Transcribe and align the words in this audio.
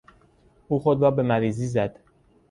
او 0.67 0.79
خود 0.79 1.01
را 1.01 1.11
به 1.11 1.23
مریضی 1.23 1.67
زد. 1.67 1.99